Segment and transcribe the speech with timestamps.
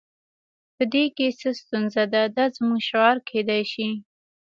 [0.75, 3.87] په دې کې څه ستونزه ده دا زموږ شعار کیدای شي